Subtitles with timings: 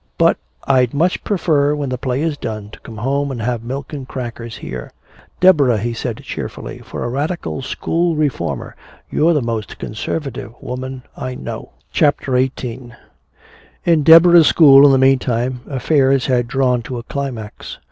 [0.17, 3.93] But I'd much prefer when the play is done to come home and have milk
[3.93, 4.91] and crackers here."
[5.39, 8.75] "Deborah," he said cheerfully, "for a radical school reformer
[9.11, 12.93] you're the most conservative woman I know." CHAPTER XVIII
[13.85, 17.77] In Deborah's school, in the meantime, affairs had drawn to a climax.